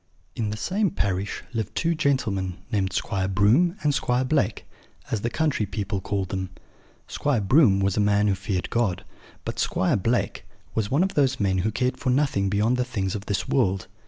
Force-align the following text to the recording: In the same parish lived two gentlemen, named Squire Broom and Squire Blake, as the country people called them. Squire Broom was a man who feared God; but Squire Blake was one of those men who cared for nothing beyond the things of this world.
In 0.35 0.49
the 0.49 0.57
same 0.57 0.89
parish 0.89 1.43
lived 1.53 1.75
two 1.75 1.93
gentlemen, 1.93 2.57
named 2.71 2.91
Squire 2.91 3.27
Broom 3.27 3.75
and 3.83 3.93
Squire 3.93 4.25
Blake, 4.25 4.65
as 5.11 5.21
the 5.21 5.29
country 5.29 5.67
people 5.67 6.01
called 6.01 6.29
them. 6.29 6.49
Squire 7.07 7.39
Broom 7.39 7.79
was 7.79 7.97
a 7.97 7.99
man 7.99 8.25
who 8.27 8.33
feared 8.33 8.71
God; 8.71 9.05
but 9.45 9.59
Squire 9.59 9.97
Blake 9.97 10.43
was 10.73 10.89
one 10.89 11.03
of 11.03 11.13
those 11.13 11.39
men 11.39 11.59
who 11.59 11.71
cared 11.71 11.97
for 11.97 12.09
nothing 12.09 12.49
beyond 12.49 12.77
the 12.77 12.83
things 12.83 13.13
of 13.13 13.27
this 13.27 13.47
world. 13.47 13.85